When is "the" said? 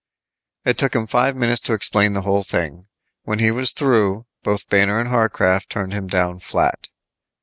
2.13-2.23